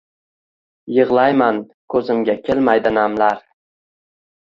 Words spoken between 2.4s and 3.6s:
kelmaydi namlar